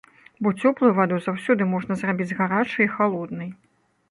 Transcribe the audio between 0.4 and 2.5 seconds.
Бо цёплую ваду заўсёды можна зрабіць з